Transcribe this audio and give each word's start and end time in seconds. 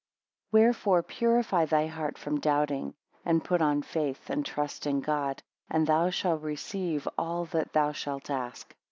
6 0.47 0.53
Wherefore 0.53 1.03
purify 1.03 1.65
thy 1.65 1.85
heart 1.85 2.17
from 2.17 2.39
doubting, 2.39 2.95
and 3.23 3.43
put 3.43 3.61
on 3.61 3.83
faith, 3.83 4.31
and 4.31 4.43
trust 4.43 4.87
in 4.87 4.99
God, 4.99 5.43
and 5.69 5.85
thou 5.85 6.09
shall 6.09 6.39
receive 6.39 7.07
all 7.19 7.45
that 7.51 7.71
thou 7.73 7.91
shalt 7.91 8.31
ask. 8.31 8.75